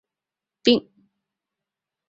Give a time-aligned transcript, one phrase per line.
[0.03, 0.13] 就差当
[0.63, 1.09] 天没直接订